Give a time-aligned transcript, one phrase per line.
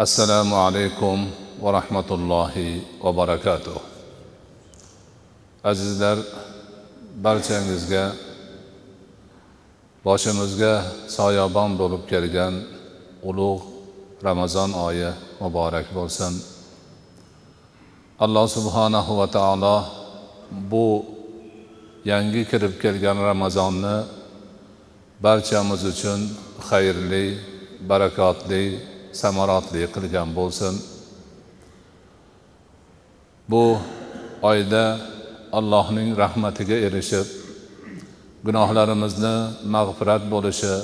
[0.00, 1.16] السلام عليكم
[1.60, 2.54] ورحمة الله
[3.04, 3.78] وبركاته
[5.66, 6.18] azizlar
[7.24, 8.04] barchangizga
[10.06, 10.74] boshimizga
[11.16, 12.54] soyabon bo'lib kelgan
[13.28, 13.62] ulug'
[14.26, 15.10] ramazon oyi
[15.42, 16.32] muborak bo'lsin
[18.24, 19.76] alloh subhanahu va taolo
[20.70, 20.86] bu
[22.10, 23.96] yangi kirib kelgan ramazonni
[25.24, 26.20] barchamiz uchun
[26.68, 27.26] xayrli
[27.90, 28.64] barakotli
[29.21, 30.73] samaratli qilgan bo'lsin.
[33.51, 33.65] Bu
[34.51, 34.85] oyda
[35.57, 37.27] allohning rahmatiga erishib
[38.47, 39.35] gunohlarimizni
[39.75, 40.75] mag'firat bo'lishi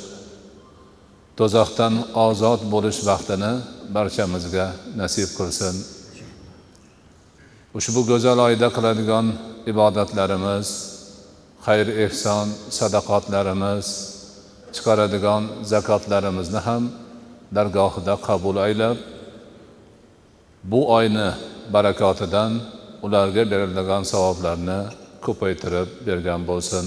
[1.40, 1.94] do'zaxdan
[2.28, 3.52] ozod bo'lish vaqtini
[3.96, 4.68] barchamizga
[5.02, 5.76] nasib qilsin.
[7.78, 9.28] Ushbu go'zal oyda qiladigan
[9.72, 10.68] ibodatlarimiz
[11.66, 12.48] xayr ehson
[12.78, 13.86] sadaqotlarimiz
[14.76, 16.84] chiqaradigan zakotlarimizni ham
[17.56, 18.98] dargohida qabul aylab
[20.72, 21.30] bu oyni
[21.74, 22.52] barakotidan
[23.06, 24.80] ularga beriladigan savoblarni
[25.26, 26.86] ko'paytirib bergan bo'lsin.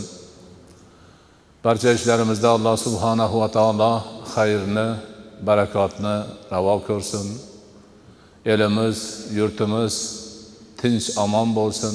[1.64, 3.92] Barcha ishlarimizda alloh subhanahu va taolo
[4.34, 4.88] xayrni
[5.48, 6.16] barakotni
[6.52, 7.26] ravo ko'rsin.
[8.52, 8.98] Elimiz
[9.38, 9.94] yurtimiz
[10.80, 11.94] tinch omon bo'lsin.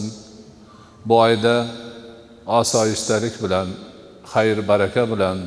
[1.08, 1.55] Bu oyda
[2.59, 3.67] osoyishtalik bilan
[4.33, 5.37] xayr baraka bilan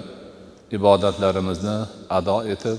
[0.77, 1.79] ibodatlarimizni
[2.19, 2.79] ado etib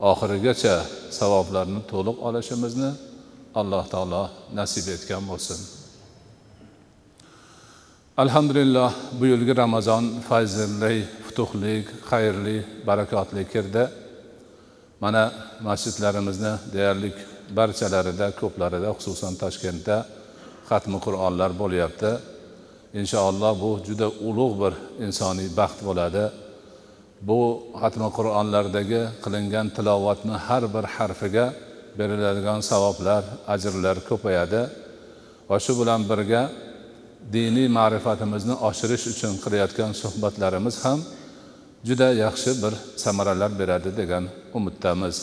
[0.00, 0.74] oxirigacha
[1.10, 2.90] savoblarni to'liq olishimizni
[3.60, 4.22] alloh taolo
[4.54, 5.58] nasib etgan bo'lsin.
[8.18, 11.74] Alhamdulillah bu yilgi ramazon fayzli futuhli
[12.10, 13.84] xayrli barakotli kirdi.
[15.00, 15.32] Mana
[15.62, 17.10] masjidlarimizni deyarli
[17.58, 19.96] barchalarida ko'plarida xususan toshkentda
[20.70, 22.10] xatmi qur'onlar bo'lyapti.
[23.00, 24.72] Inshaalloh bu juda ulug' bir
[25.06, 26.24] insoniy baxt bo'ladi.
[27.26, 27.38] Bu
[27.80, 31.46] xatmi qur'onlardagi qilingan tilovatni har bir harfiga
[31.98, 33.22] beriladigan savoblar
[33.54, 34.62] ajrlar ko'payadi
[35.48, 36.42] va shu bilan birga
[37.34, 40.98] diniy ma'rifatimizni oshirish uchun qilayotgan suhbatlarimiz ham
[41.88, 42.74] juda yaxshi bir
[43.04, 44.24] samaralar beradi degan
[44.58, 45.16] umiddamiz.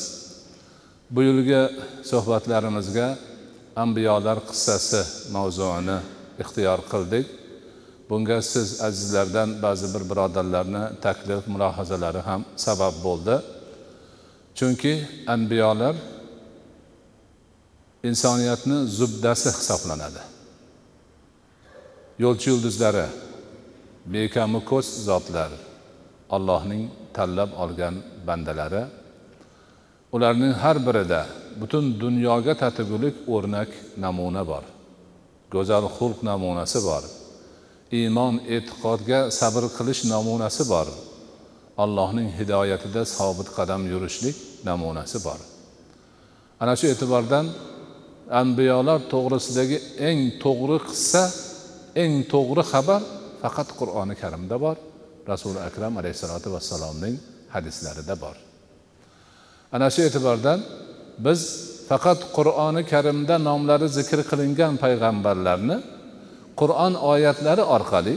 [1.14, 1.62] Bu yilgi
[2.10, 3.08] suhbatlarimizga
[3.84, 5.02] ambiyolar qissasi
[5.36, 5.98] mavzuini
[6.42, 7.26] ixtiyor qildik.
[8.10, 13.36] Bunga siz azizlardan ba'zi bir birodarlarni taklif mulohazalari ham sabab bo'ldi.
[14.58, 14.94] Chunki
[15.28, 15.96] anbiyolar
[18.10, 20.22] insoniyatni zubdasi hisoblanadi.
[22.24, 23.06] Yo'lchi yulduzlari
[24.14, 25.52] bekamu ko'z zotlar
[26.36, 26.84] allohning
[27.16, 27.96] tanlab olgan
[28.28, 28.84] bandalari
[30.16, 31.22] ularning har birida
[31.62, 33.70] butun dunyoga tatigulik o'rnak
[34.04, 34.64] namuna bor.
[35.54, 37.04] Go'zal xulq namunasi bor.
[37.92, 40.88] Iymon e'tiqodga sabr qilish namunasi bor.
[41.84, 44.36] Allohning hidoyatida sobit qadam yurishlik
[44.66, 45.40] namunasi bor.
[46.62, 47.46] Ana shu e'tibordan
[48.42, 49.78] anbiyolar to'g'risidagi
[50.10, 51.24] eng to'g'ri qissa
[52.04, 53.02] eng to'g'ri xabar
[53.42, 54.76] faqat qur'oni karimda bor
[55.32, 57.16] rasuli akram alayhissalotu vassalomning
[57.56, 58.36] hadislarida bor.
[59.76, 60.60] Ana shu e'tibordan
[61.26, 61.40] biz
[61.90, 65.78] faqat qur'oni karimda nomlari zikr qilingan payg'ambarlarni
[66.60, 68.16] qur'on oyatlari orqali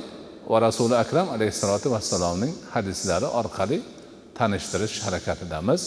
[0.50, 3.78] va rasuli akram alayhissalotu vassalomning hadislari orqali
[4.38, 5.82] tanishtirish harakatidamiz.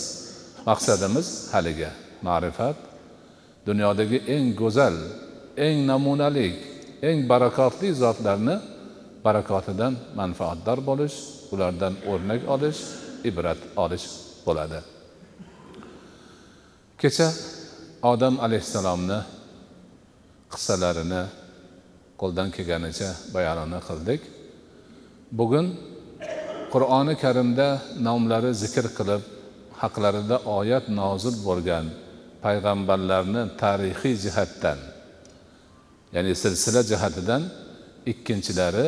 [0.69, 1.89] Maqsadimiz haligi
[2.27, 2.77] ma'rifat.
[3.67, 4.95] Dunyodagi eng go'zal
[5.65, 6.49] eng namunali
[7.09, 8.55] eng barakotli zotlarni
[9.25, 11.17] barakotidan manfaatdor bo'lish
[11.53, 12.79] ulardan o'rnak olish
[13.29, 14.05] ibrat olish
[14.45, 14.79] bo'ladi.
[17.01, 17.27] Kecha
[18.11, 19.19] odam alayhissalomni
[20.53, 21.23] qissalarini
[22.21, 24.21] qo'ldan kelganicha bayonini qildik.
[25.39, 25.67] Bugun
[26.73, 27.67] qur'oni karimda
[28.07, 29.23] nomlari zikr qilib
[29.81, 31.85] haqlarida oyat nozil bo'lgan
[32.45, 34.79] payg'ambarlarni tarixiy jihatdan
[36.15, 37.41] ya'ni silsila jihatidan
[38.11, 38.85] ikkinchilari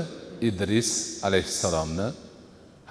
[0.50, 0.90] idris
[1.28, 2.08] alayhissalomni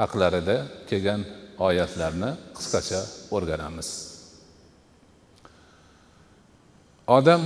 [0.01, 0.57] haqlarida
[0.89, 1.21] kelgan
[1.69, 3.01] oyatlarni qisqacha
[3.35, 3.89] o'rganamiz.
[7.19, 7.43] Odam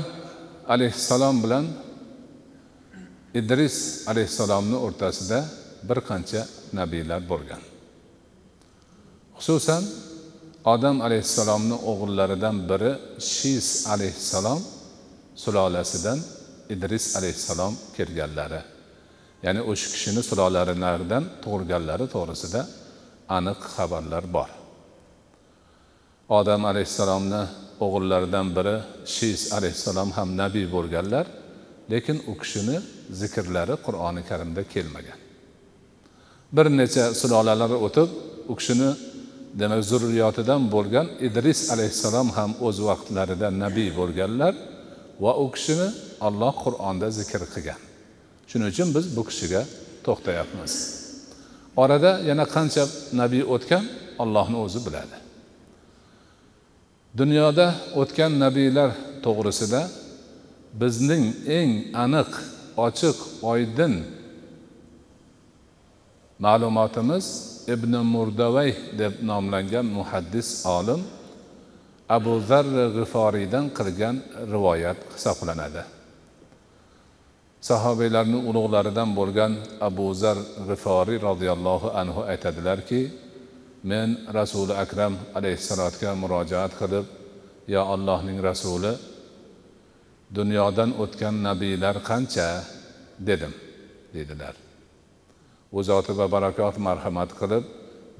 [0.74, 1.64] alayhissalom bilan
[3.40, 3.76] idris
[4.10, 5.38] alayhissalomni o'rtasida
[5.88, 6.42] bir qancha
[6.78, 7.62] nabiylar bo'lgan.
[9.38, 9.82] Xususan
[10.72, 12.92] odam alayhissalomni o'g'illaridan biri
[13.34, 14.60] shis alayhissalom
[15.42, 16.18] sulolasidan
[16.74, 18.60] idris alayhissalom kelganlari.
[19.44, 22.60] Ya'ni o'sha kishini sulolalaridan tug'ilganlari to'g'risida
[23.36, 24.50] aniq xabarlar bor.
[26.38, 27.42] Odam alayhissalomni
[27.84, 28.76] o'g'illaridan biri
[29.16, 31.26] shis alayhissalom ham nabiy bo'lganlar
[31.90, 32.76] lekin u kishini
[33.20, 35.18] zikrlari qur'oni karimda kelmagan.
[36.56, 38.08] Bir necha sulolalar o'tib
[38.48, 38.90] u kishini
[39.60, 44.54] demak zurriyotidan bo'lgan idris alayhissalom ham o'z vaqtlarida nabiy bo'lganlar
[45.24, 45.88] va u kishini
[46.26, 47.80] olloh qur'onda zikr qilgan.
[48.50, 49.62] Shuning uchun biz bu kishiga
[50.06, 50.72] to'xtayapmiz.
[51.82, 52.84] Orada yana qancha
[53.20, 53.84] nabiy o'tgan
[54.22, 55.16] ollohni o'zi biladi.
[57.20, 57.66] Dunyoda
[58.00, 58.90] o'tgan nabiylar
[59.24, 59.80] to'g'risida
[60.80, 61.24] bizning
[61.58, 61.72] eng
[62.04, 62.30] aniq
[62.86, 63.18] ochiq
[63.52, 63.94] oydin
[66.44, 67.26] ma'lumotimiz
[67.74, 68.70] ibn murdavay
[69.00, 71.00] deb nomlangan muhaddis olim
[72.16, 74.16] abu zarri g'iforiydan qilgan
[74.52, 75.82] rivoyat hisoblanadi.
[77.68, 79.52] Sahobiylarni ulug'laridan bo'lgan
[79.88, 80.38] abu zar
[80.68, 83.00] g'iforiy roziyallohu anhu aytadilarki
[83.90, 84.08] men
[84.38, 87.06] rasuli akram alayhissalotga murojaat qilib
[87.74, 88.92] yo allohning rasuli
[90.34, 92.48] dunyodan o'tgan nabiylar qancha
[93.28, 93.54] dedim
[94.14, 94.66] dedilar
[95.72, 97.64] u zoti va barakot marhamat qilib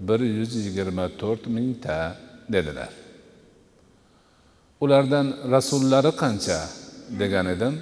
[0.09, 1.97] bir yuz yigirma to'rt mingta
[2.55, 2.93] dedilar.
[4.85, 6.59] Ulardan rasullari qancha
[7.21, 7.75] degan edim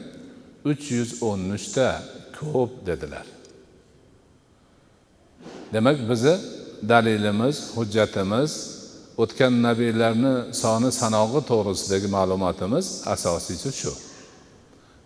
[0.70, 1.88] uch yuz o'n uchta
[2.38, 3.26] ko'p dedilar.
[5.74, 6.34] Demak bizni
[6.90, 8.52] dalilimiz hujjatimiz
[9.22, 13.92] o'tgan nabiylarni soni sanog'i to'g'risidagi ma'lumotimiz asosiysi shu.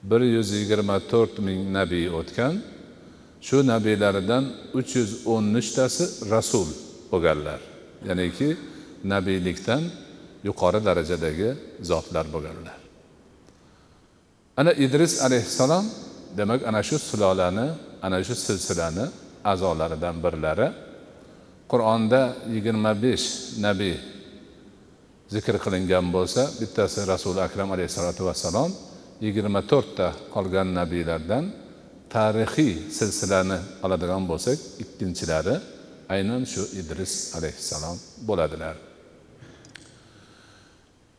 [0.02, 2.54] Bir yuz yigirma to'rt ming nabiy o'tgan.
[3.46, 4.44] Shu nabiylaridan
[4.78, 6.68] uch yuz o'n uchtasi rasul
[7.12, 7.60] bo'lganlar.
[8.08, 8.48] Ya'niki
[9.12, 9.82] nabiylikdan
[10.48, 11.48] yuqori darajadagi
[11.90, 12.78] zotlar bo'lganlar.
[14.60, 15.84] Ana idris alayhissalom
[16.38, 17.66] demak ana shu sulolani
[18.02, 19.06] ana shu silsilani
[19.44, 20.68] a'zolaridan birlari
[21.72, 22.20] qur'onda
[22.54, 23.26] yigirma besh
[23.66, 23.96] nabiy
[25.34, 28.70] zikr qilingan bo'lsa bittasi rasuli akram alayhissalotu vassalom
[29.24, 31.44] yigirma to'rtta qolgan nabiylardan
[32.14, 35.54] tarixiy silsilani oladigan bo'lsak ikkinchilari
[36.14, 37.96] aynan shu idris alayhissalom
[38.28, 38.76] bo'ladilar.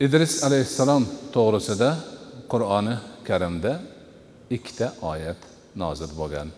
[0.06, 1.02] Idris alayhissalom
[1.34, 1.90] to'g'risida
[2.52, 2.94] qur'oni
[3.28, 3.72] karimda
[4.56, 5.40] ikkita oyat
[5.82, 6.48] nozil bo'lgan.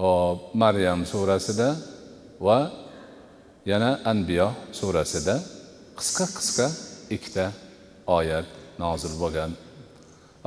[0.00, 1.68] Hop maryam surasida
[2.46, 2.58] va
[3.70, 4.48] yana anbiyo
[4.78, 5.34] surasida
[5.98, 6.66] qisqa qisqa
[7.16, 7.44] ikkita
[8.18, 9.51] oyat nozil bo'lgan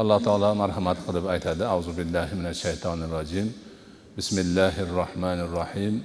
[0.00, 3.46] alloh taolo marhamat qilib aytadi auzu billahi minash shaytonir rojim
[4.16, 5.96] bismillahi rohmanir rohim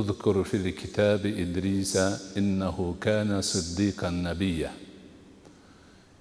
[0.00, 1.96] اذكر في الكتاب إدريس
[2.40, 4.72] إنه كان صديقا نبيا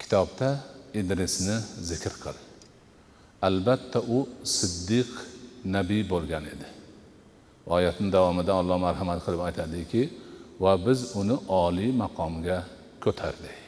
[0.01, 0.49] kitobda
[0.99, 1.55] idrisni
[1.89, 2.37] zikr qil
[3.47, 4.17] albatta u
[4.57, 5.11] siddiq
[5.75, 6.67] nabiy bo'lgan edi
[7.75, 10.01] oyatni davomida alloh marhamat qilib aytadiki
[10.63, 12.57] va biz uni oliy maqomga
[13.03, 13.64] ko'tardik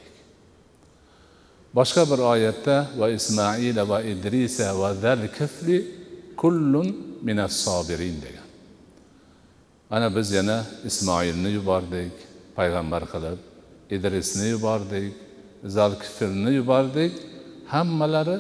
[1.79, 5.79] Boshqa bir oyatda va ismaila va idrisa va zal kifli
[6.41, 6.89] kullun
[7.27, 8.49] minas sobirin degan.
[9.95, 10.59] Ana biz yana
[10.89, 12.15] ismoilni yubordik
[12.59, 13.39] payg'ambar qilib
[13.97, 15.13] idrisni yubordik
[15.77, 17.13] zalkifilni yubordik
[17.75, 18.37] hammalari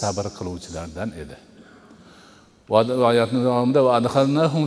[0.00, 1.36] sabr qiluvchilardan edi.
[3.10, 3.80] Oyatni davomida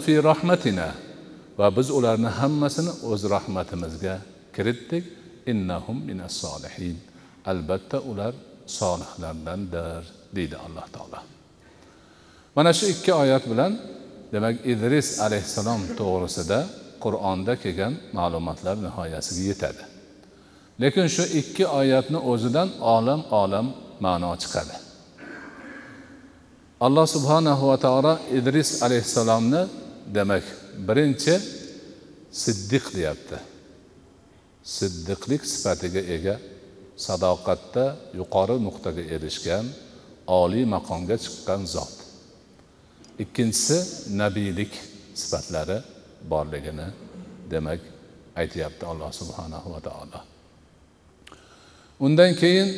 [0.05, 0.87] fi rahmatina
[1.59, 4.15] va biz ularni hammasini o'z rahmatimizga
[4.55, 5.03] kiritdik
[5.51, 6.97] innahum minas solihin
[7.45, 8.33] albatta ular
[8.67, 10.03] solihlardandir
[10.35, 11.19] deydi alloh taolo.
[12.55, 13.71] Mana shu ikki oyat bilan
[14.33, 16.59] demak idris alayhissalom to'g'risida
[17.03, 19.83] qur'onda kelgan ma'lumotlar nihoyasiga yetadi.
[20.81, 23.67] Lekin shu ikki oyatni o'zidan olam olam
[24.05, 24.75] ma'no chiqadi.
[26.85, 29.61] Alloh subhanahu va taolo idris alayhissalomni
[30.15, 30.43] demak
[30.87, 31.33] birinchi
[32.43, 33.37] siddiq deyapti.
[34.77, 36.35] Siddiqlik sifatiga ega
[36.97, 37.85] sadoqatda
[38.19, 39.65] yuqori nuqtaga erishgan
[40.27, 41.95] oliy maqomga chiqqan zot.
[43.23, 43.77] Ikkinchisi
[44.21, 44.71] nabiylik
[45.21, 45.77] sifatlari
[46.31, 46.87] borligini
[47.51, 47.79] demak
[48.41, 50.19] aytyapti alloh subhanahu va taolo.
[52.05, 52.69] Undan keyin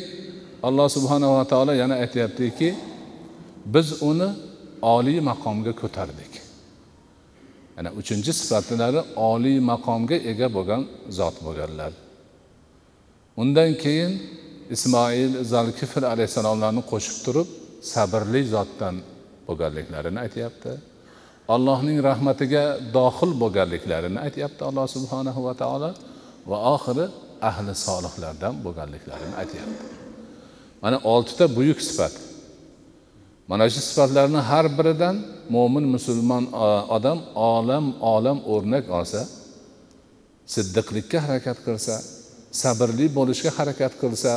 [0.62, 2.68] alloh subhanahu va taolo yana aytyaptiki
[3.74, 4.28] biz uni
[4.82, 6.32] oliy maqomga ko'tardik.
[7.76, 10.82] Yana uchinchi sifatlari oliy maqomga ega bo'lgan
[11.18, 11.92] zot bo'lganlar.
[13.40, 14.12] Undan keyin
[14.74, 17.48] ismoil zalkifl alayhissalomlarni qo'shib turib
[17.92, 18.94] sabrli zotdan
[19.48, 20.72] bo'lganliklarini aytyapti.
[21.54, 22.64] Allohning rahmatiga
[22.96, 25.90] dohil bo'lganliklarini aytyapti alloh subhanahu va taolo
[26.50, 27.06] va oxiri
[27.50, 29.84] ahli solihlardan bo'lganliklarini aytyapti.
[30.82, 32.14] Mana oltita buyuk sifat.
[33.50, 35.16] Mana shu sifatlarni har biridan
[35.54, 36.44] mo'min musulmon
[36.96, 37.18] odam
[37.52, 39.20] olam olam o'rnak olsa
[40.54, 41.94] siddiqlikka harakat qilsa
[42.62, 44.32] sabrli bo'lishga harakat qilsa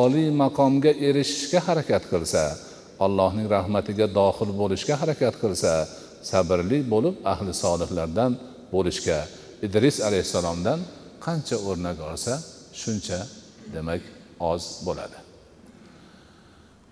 [0.00, 2.42] oliy maqomga erishishga harakat qilsa
[3.04, 5.72] allohning rahmatiga dohil bo'lishga harakat qilsa
[6.30, 8.32] sabrli bo'lib ahli solihlardan
[8.74, 9.18] bo'lishga
[9.66, 10.78] idris alayhissalomdan
[11.26, 12.32] qancha o'rnak olsa
[12.80, 13.18] shuncha
[13.74, 14.02] demak
[14.50, 15.18] oz bo'ladi.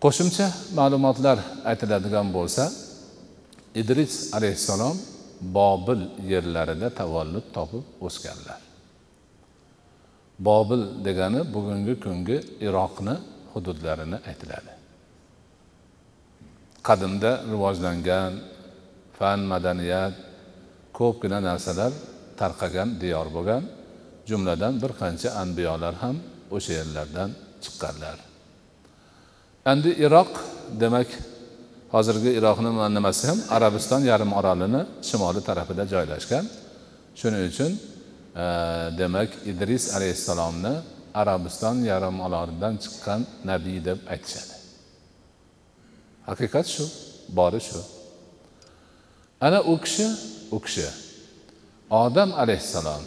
[0.04, 0.46] Qo'shimcha
[0.78, 1.38] ma'lumotlar
[1.70, 2.64] aytiladigan bo'lsa
[3.80, 4.96] idris alayhissalom
[5.58, 6.00] bobil
[6.32, 8.60] yerlarida tavallud topib o'sganlar.
[10.38, 13.14] Bobil degani bugungi kungi iroqni
[13.52, 14.72] hududlarini aytiladi.
[16.86, 18.32] Qadimda rivojlangan
[19.18, 20.14] fan madaniyat
[20.98, 21.92] ko'pgina narsalar
[22.40, 23.62] tarqagan diyor bo'lgan
[24.28, 26.16] jumladan bir qancha anbiyolar ham
[26.56, 27.30] o'sha yerlardan
[27.62, 28.18] chiqqanlar.
[29.72, 30.30] Endi iroq
[30.82, 31.08] demak
[31.94, 36.44] hozirgi iroqni nimasi ham arabiston yarim orolini shimoli tarafida joylashgan.
[37.20, 37.72] Shuning uchun
[38.98, 40.74] demak idris alayhissalomni
[41.14, 44.54] arabiston yarim orolidan chiqqan nabiy deb aytishadi.
[46.28, 46.84] Haqiqat shu
[47.38, 47.80] bori shu.
[49.46, 50.06] Ana u kishi
[50.56, 50.88] u kishi
[51.90, 53.02] odam alayhissalom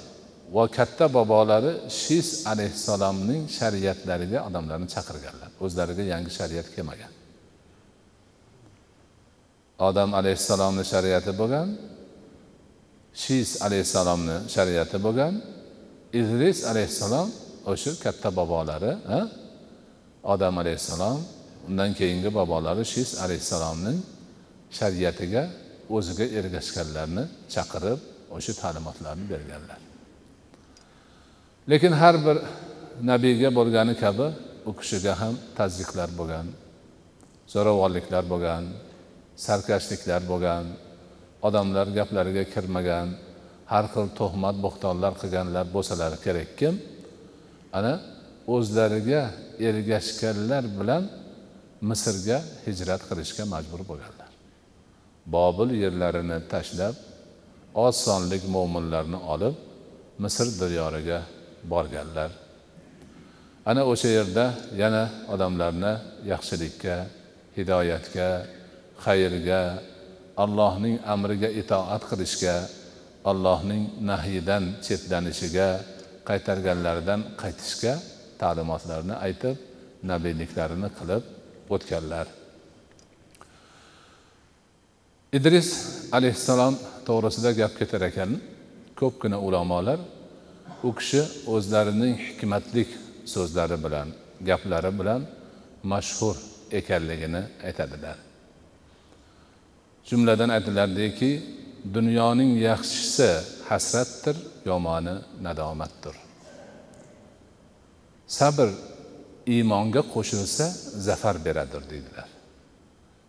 [0.55, 5.49] va katta bobolari shis alayhissalomning shariatlariga odamlarni chaqirganlar.
[5.65, 7.11] O'zlariga yangi shariat kelmagan.
[9.87, 11.67] Odam alayhissalomni shariati bo'lgan
[13.23, 15.33] shis alayhissalomni shariati bo'lgan.
[16.19, 17.27] Idris alayhissalom
[17.71, 18.91] o'sha katta bobolari
[20.33, 21.19] odam alayhissalom
[21.67, 23.99] undan keyingi bobolari shis alayhissalomning
[24.79, 25.43] shariatiga
[25.95, 27.99] o'ziga ergashganlarni chaqirib
[28.35, 29.79] o'sha ta'limotlarni berganlar.
[31.71, 32.37] Lekin har bir
[33.09, 34.27] nabiyga bo'lgani kabi
[34.69, 36.47] u kishiga ham tazyiqlar bo'lgan
[37.53, 38.63] zo'ravonliklar bo'lgan
[39.45, 40.63] sarkashliklar bo'lgan
[41.47, 43.07] odamlar gaplariga kirmagan
[43.71, 46.73] har xil tuhmat bo'xtonlar qilganlar bo'lsalari kerakkim.
[47.77, 47.93] Ana
[48.55, 49.21] o'zlariga
[49.67, 51.03] ergashganlar bilan
[51.89, 54.29] misrga hijrat qilishga majbur bo'lganlar.
[55.35, 56.95] Bobil yerlarini tashlab
[57.85, 59.55] oz sonlik mo'minlarni olib
[60.23, 61.19] misr diyoriga
[61.71, 62.31] borganlar.
[63.69, 64.45] Ana o'sha yerda
[64.81, 65.03] yana
[65.33, 65.93] odamlarni
[66.31, 66.95] yaxshilikka
[67.57, 68.29] hidoyatga
[69.05, 69.61] xayrga
[70.43, 72.55] allohning amriga itoat qilishga
[73.31, 75.67] allohning nahyidan chetlanishiga
[76.29, 77.93] qaytarganlaridan qaytishga
[78.41, 79.55] ta'limotlarni aytib
[80.11, 81.23] nabiyliklarini qilib
[81.75, 82.27] o'tganlar.
[85.37, 85.69] Idris
[86.17, 86.73] alayhissalom
[87.07, 88.31] to'g'risida gap ketar ekan
[88.99, 89.99] ko'pgina ulamolar
[90.87, 91.21] u kishi
[91.53, 92.89] o'zlarining hikmatlik
[93.33, 94.07] so'zlari bilan
[94.49, 95.21] gaplari bilan
[95.91, 96.35] mashhur
[96.79, 98.17] ekanligini aytadilar.
[100.09, 101.31] Jumladan aytilardiki
[101.93, 103.29] dunyoning yaxshisi
[103.69, 106.15] hasratdir yomoni nadomatdir.
[108.27, 108.69] Sabr
[109.53, 110.65] iymonga qo'shilsa
[111.07, 112.27] zafar beradir deydilar.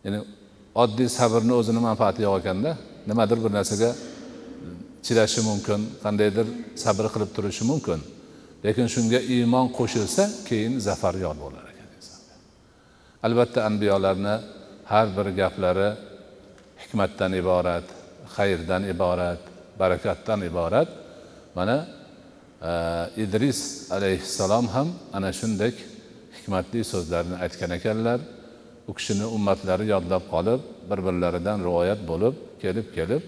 [0.04, 0.18] Ya'ni
[0.82, 2.70] oddiy sabrni o'zini manfaati yo'q ekanda
[3.10, 3.90] nimadir bir narsaga
[5.06, 6.46] chidashi mumkin qandaydir
[6.84, 8.00] sabr qilib turishi mumkin.
[8.64, 11.88] Lekin shunga iymon qo'shilsa keyin zafar yor bo'lar ekan
[13.26, 14.34] albatta anbiyolarni
[14.92, 15.88] har bir gaplari
[16.82, 17.86] hikmatdan iborat
[18.36, 19.42] xayrdan iborat
[19.78, 20.88] barakatdan iborat.
[21.54, 21.76] Mana
[22.62, 22.70] e,
[23.22, 25.72] idris alayhissalom ham ana shunday
[26.36, 28.20] hikmatli so'zlarni aytgan ekanlar.
[28.88, 33.22] U kishini ummatlari yodlab qolib bir birlaridan rivoyat bo'lib kelib kelib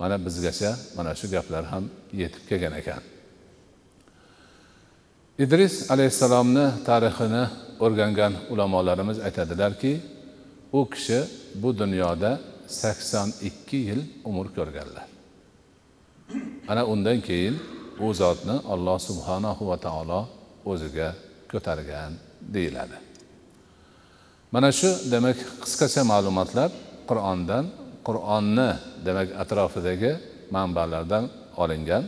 [0.00, 1.84] mana bizgacha mana shu gaplar ham
[2.20, 3.02] yetib kelgan ekan.
[5.44, 7.44] Idris alayhissalomni tarixini
[7.84, 9.92] o'rgangan ulamolarimiz aytadilarki
[10.72, 11.20] u kishi
[11.62, 12.30] bu dunyoda
[12.68, 15.06] sakson ikki yil umr ko'rganlar.
[16.68, 17.54] Ana undan keyin
[18.00, 20.20] u zotni alloh subhanahu va taolo
[20.70, 21.08] o'ziga
[21.52, 22.12] ko'targan
[22.54, 22.96] deyiladi.
[24.52, 26.70] Mana shu demak qisqacha ma'lumotlar
[27.08, 27.64] qur'ondan
[28.06, 28.70] qur'onni
[29.06, 30.12] demak atrofidagi
[30.54, 31.24] manbalardan
[31.62, 32.04] olingan.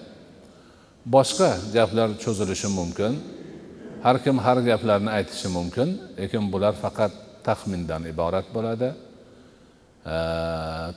[1.14, 3.12] Boshqa gaplar cho'zilishi mumkin.
[4.04, 7.12] Har kim har gaplarni aytishi mumkin lekin bular faqat
[7.46, 8.88] taxmindan iborat bo'ladi.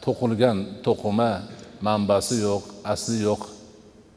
[0.06, 1.32] To'qilgan to'qima
[1.88, 2.63] manbasi yo'q
[2.94, 3.42] asli yo'q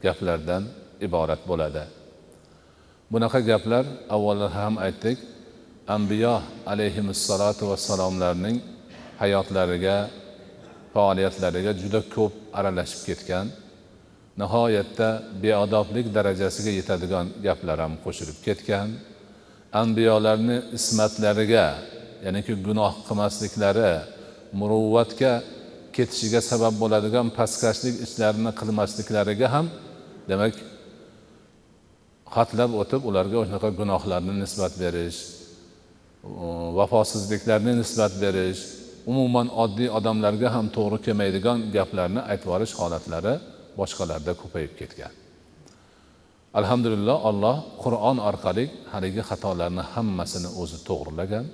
[0.05, 0.63] gaplardan
[1.07, 1.83] iborat bo'ladi.
[3.11, 3.85] Bunaqa gaplar
[4.15, 5.17] avvallar ham aytdik.
[5.95, 6.35] Ambiyo
[6.71, 8.57] alayhissalotu vassalomlarning
[9.21, 9.97] hayotlariga
[10.93, 13.45] faoliyatlariga juda ko'p aralashib ketgan
[14.41, 15.09] nihoyatda
[15.43, 18.87] beodoblik darajasiga yetadigan gaplar ham qo'shilib ketgan.
[19.83, 21.65] Ambiyolarni ismatlariga
[22.25, 23.91] ya'niki gunoh qilmasliklari
[24.59, 25.31] muruvvatga
[25.95, 29.65] ketishiga sabab bo'ladigan pastkashlik ishlarini qilmasliklariga ham
[30.29, 30.55] demak
[32.35, 35.19] xatlab o'tib ularga o'shanaqa gunohlarni nisbat berish
[36.77, 38.61] vafosizliklarni nisbat berish
[39.11, 43.33] umuman oddiy odamlarga ham to'g'ri kelmaydigan gaplarni aytib yuborish holatlari
[43.79, 45.13] boshqalarda ko'payib ketgan.
[46.59, 51.45] Alhamdulillah alloh qur'on orqali haligi xatolarni hammasini o'zi to'g'rilagan.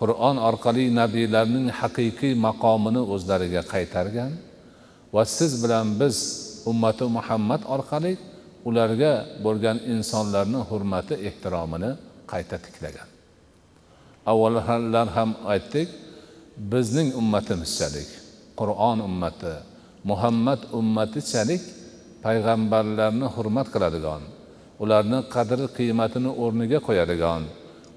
[0.00, 4.32] Qur'on orqali nabiylarning haqiqiy maqomini o'zlariga qaytargan
[5.14, 6.16] va siz bilan biz
[6.70, 8.12] ummati muhammad orqali
[8.68, 9.12] ularga
[9.44, 11.90] bo'lgan insonlarni hurmati ehtiromini
[12.32, 13.08] qayta tiklagan.
[14.32, 15.88] Avvallar ham aytdik
[16.72, 18.08] bizning ummatimizchalik
[18.60, 19.54] qur'on ummati
[20.10, 21.62] muhammad ummatichalik
[22.24, 24.22] payg'ambarlarni hurmat qiladigan
[24.82, 27.42] ularni qadr qiymatini o'rniga qo'yadigan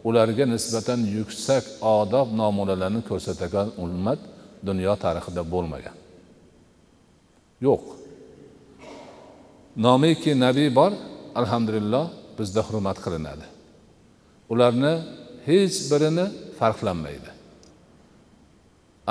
[0.08, 4.20] ularga nisbatan yuksak odob nomunalarni ko'rsatadigan ummat
[4.68, 5.96] dunyo tarixida bo'lmagan.
[7.66, 7.84] Yo'q.
[9.86, 10.92] Nomiki nabiy bor
[11.40, 12.06] alhamdulillah
[12.40, 13.46] bizda hurmat qilinadi.
[14.54, 14.94] Ularni
[15.48, 16.26] hech birini
[16.60, 17.30] farqlanmaydi.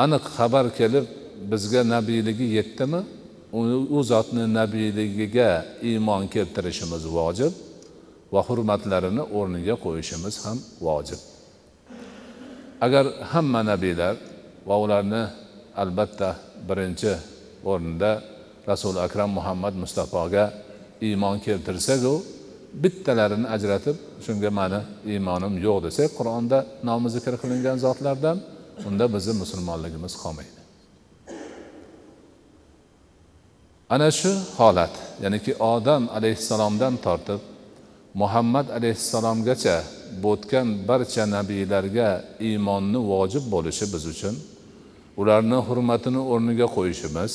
[0.04, 1.06] Aniq xabar kelib
[1.52, 3.00] bizga nabiyligi yetdimi?
[3.96, 5.50] U zotni nabiyligiga
[5.90, 7.52] iymon keltirishimiz vojib.
[8.34, 11.20] Va hurmatlarini o'rniga qo'yishimiz ham vojib.
[12.86, 14.14] Agar hamma nabiylar
[14.68, 15.22] va ularni
[15.82, 16.28] albatta
[16.68, 17.12] birinchi
[17.70, 18.10] o'rinda
[18.70, 20.44] rasuli akram muhammad mustafoga
[21.08, 22.14] iymon keltirsaku
[22.82, 24.80] bittalarini ajratib shunga mani
[25.12, 28.36] iymonim yo'q desak qur'onda nomi zikr qilingan zotlardan
[28.88, 30.60] unda bizni musulmonligimiz qolmaydi.
[33.94, 37.40] Ana shu holat ya'niki odam alayhissalomdan tortib
[38.20, 39.76] muhammad alayhissalomgacha
[40.24, 42.08] bo'tgan barcha nabiylarga
[42.48, 44.34] iymonni vojib bo'lishi biz uchun
[45.20, 47.32] ularni hurmatini o'rniga qo'yishimiz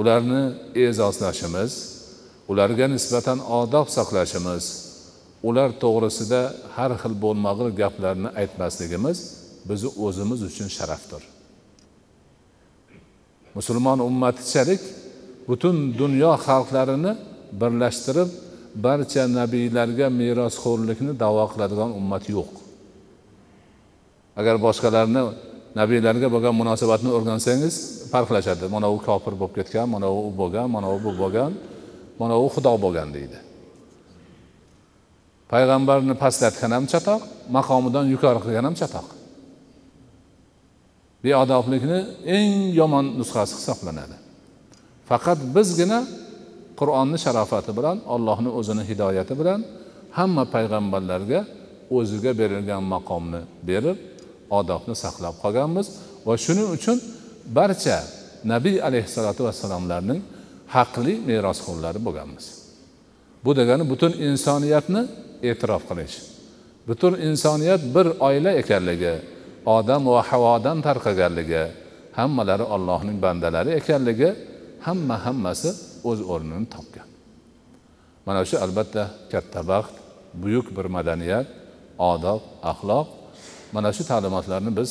[0.00, 0.42] ularni
[0.84, 1.72] e'zozlashimiz
[2.50, 4.64] ularga nisbatan odob saqlashimiz
[5.48, 6.40] ular to'g'risida
[6.76, 9.18] har xil bo'lmag'ur gaplarni aytmasligimiz
[9.68, 11.22] bizni o'zimiz uchun sharafdir.
[13.56, 14.82] Musulmon ummatichalik
[15.48, 17.12] butun dunyo xalqlarini
[17.60, 18.30] birlashtirib
[18.84, 22.50] barcha nabiylarga merosxo'rlikni davo qiladigan ummat yo'q.
[24.40, 25.22] Agar boshqalarni
[25.80, 27.74] nabiylarga bo'lgan munosabatni o'rgansangiz
[28.12, 28.64] farqlashadi.
[28.74, 31.52] Mana u kofir bo'lib ketgan mana u bo'lgan mana u bu bo'lgan
[32.20, 33.38] mana u xudo bo'lgan deydi.
[35.52, 37.22] Payg'ambarni pastlatgan ham chatoq
[37.56, 39.06] maqomidan yuqori qilgan ham chatoq.
[41.24, 41.98] Beodoblikni
[42.36, 44.16] eng yomon nusxasi hisoblanadi.
[45.08, 45.98] Faqat bizgina
[46.80, 49.60] qur'onni sharofati bilan ollohni o'zini hidoyati bilan
[50.18, 51.40] hamma payg'ambarlarga
[51.98, 53.98] o'ziga berilgan maqomni berib
[54.58, 55.86] odobni saqlab qolganmiz.
[56.26, 56.98] Va shuning uchun
[57.58, 57.98] barcha
[58.52, 60.20] nabiy alayhissalotu vassalomlarning
[60.76, 62.44] haqli merosxo'rlari bo'lganmiz.
[63.44, 65.02] Bu degani butun insoniyatni
[65.48, 66.16] e'tirof qilish
[66.88, 69.14] butun insoniyat bir oila ekanligi
[69.76, 71.64] odam va havodan tarqaganligi
[72.18, 74.30] hammalari ollohning bandalari ekanligi
[74.86, 75.70] hamma hammasi
[76.10, 77.08] o'z o'rnini topgan.
[78.26, 79.94] Mana shu albatta katta baxt
[80.42, 81.46] buyuk bir madaniyat
[81.98, 82.40] odob
[82.70, 83.06] axloq.
[83.74, 84.90] Mana shu ta'limotlarni biz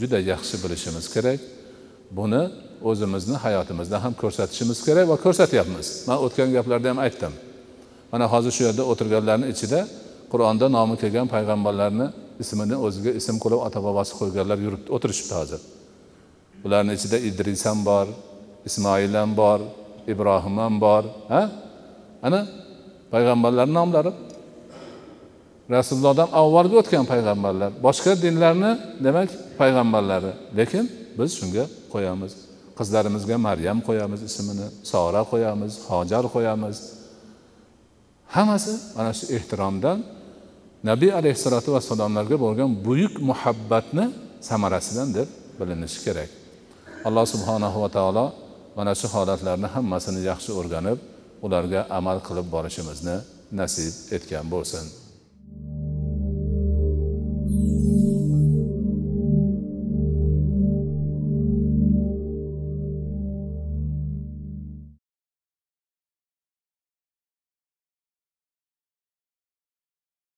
[0.00, 1.40] juda yaxshi bilishimiz kerak.
[2.18, 2.42] Buni
[2.90, 5.86] o'zimizni hayotimizda ham ko'rsatishimiz kerak va ko'rsatyapmiz.
[6.08, 7.32] Man o'tgan gaplarda ham aytdim.
[8.12, 9.80] Mana hozir shu yerda o'tirganlarni ichida
[10.32, 12.06] qur'onda nomi kelgan payg'ambarlarni
[12.42, 15.60] ismini o'ziga ism qilib ota bobosi qo'yganlar yurib o'tirishibdi hozir.
[16.66, 18.06] Ularni ichida idris ham bor
[18.68, 19.60] ismoil ham bor
[20.12, 21.42] ibrohim ham bor ha?
[22.22, 22.40] Ana
[23.12, 24.12] payg'ambarlar nomlari.
[25.76, 27.70] Rasulullohdan avvalgi o'tgan payg'ambarlar.
[27.86, 28.70] Boshqa dinlarni
[29.04, 29.28] demak
[29.60, 30.32] payg'ambarlari.
[30.58, 30.84] Lekin
[31.18, 32.32] biz shunga qo'yamiz.
[32.78, 36.76] Qizlarimizga maryam qo'yamiz ismini sora qo'yamiz hojar qo'yamiz.
[38.34, 39.98] Hammasi mana shu ehtiromdan
[40.90, 44.04] nabiy alayhissalotu vassalomlarga bo'lgan buyuk muhabbatni
[44.48, 46.30] samarasidan deb bilinishi kerak.
[47.08, 48.24] Alloh subhanahu va taolo
[48.80, 50.98] mana shu holatlarni hammasini yaxshi o'rganib
[51.46, 53.16] ularga amal qilib borishimizni
[53.60, 54.84] nasib etgan bo'lsin.